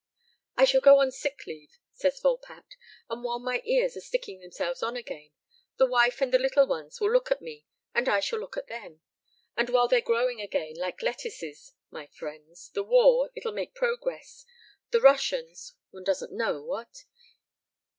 "I 0.57 0.65
shall 0.65 0.81
go 0.81 0.99
on 0.99 1.11
sick 1.11 1.45
leave," 1.45 1.77
says 1.93 2.19
Volpatte, 2.19 2.75
"and 3.07 3.23
while 3.23 3.37
my 3.37 3.61
ears 3.65 3.95
are 3.95 4.01
sticking 4.01 4.39
themselves 4.41 4.81
on 4.81 4.95
again, 4.97 5.29
the 5.77 5.85
wife 5.85 6.21
and 6.21 6.33
the 6.33 6.39
little 6.39 6.65
ones 6.65 6.99
will 6.99 7.11
look 7.11 7.29
at 7.29 7.39
me, 7.39 7.67
and 7.93 8.09
I 8.09 8.19
shall 8.19 8.39
look 8.39 8.57
at 8.57 8.65
them. 8.65 9.01
And 9.55 9.69
while 9.69 9.87
they're 9.87 10.01
growing 10.01 10.41
again 10.41 10.73
like 10.75 11.03
lettuces, 11.03 11.75
my 11.91 12.07
friends, 12.07 12.71
the 12.73 12.81
war, 12.83 13.29
it'll 13.35 13.51
make 13.51 13.75
progress 13.75 14.43
the 14.89 15.01
Russians 15.01 15.75
one 15.91 16.03
doesn't 16.03 16.31
know, 16.35 16.63
what?" 16.63 17.05